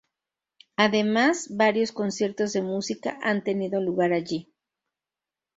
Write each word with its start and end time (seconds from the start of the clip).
Además, 0.77 1.49
varios 1.55 1.91
conciertos 1.91 2.53
de 2.53 2.63
música 2.63 3.19
han 3.21 3.43
tenido 3.43 3.79
lugar 3.79 4.13
allí. 4.13 4.51